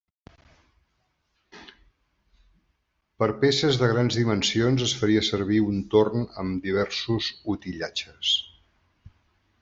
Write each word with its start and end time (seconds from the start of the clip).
Per 3.23 3.27
peces 3.43 3.77
de 3.81 3.89
grans 3.91 4.17
dimensions 4.19 4.85
es 4.87 4.95
faria 5.01 5.23
servir 5.27 5.59
un 5.65 5.77
torn 5.91 6.25
amb 6.45 6.65
diversos 6.71 7.29
utillatges. 7.57 8.33